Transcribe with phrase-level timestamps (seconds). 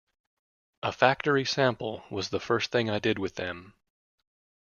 [0.81, 3.75] "A Factory Sample" was the first thing I did with them.